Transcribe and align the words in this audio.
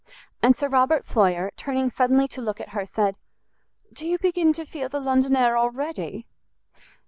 And 0.41 0.55
Sir 0.57 0.67
Robert 0.67 1.05
Floyer, 1.05 1.51
turning 1.55 1.91
suddenly 1.91 2.27
to 2.29 2.41
look 2.41 2.59
at 2.59 2.69
her, 2.69 2.87
said, 2.87 3.17
"Do 3.93 4.07
you 4.07 4.17
begin 4.17 4.51
to 4.53 4.65
feel 4.65 4.89
the 4.89 4.99
London 4.99 5.35
air 5.35 5.55
already?" 5.55 6.25